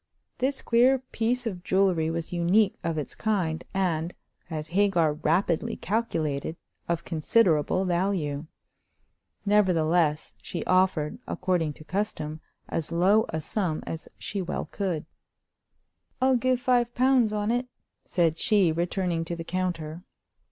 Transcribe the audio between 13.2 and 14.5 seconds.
a sum as she